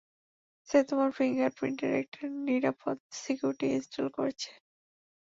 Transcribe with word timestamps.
সে 0.69 0.79
তোমার 0.89 1.09
ফিঙ্গারপ্রিন্টের 1.11 1.93
একটি 2.01 2.19
নিরাপদ 2.47 2.97
সিকিউরিটি 3.15 3.67
ইনস্টল 3.71 4.07
করেছে। 4.17 4.49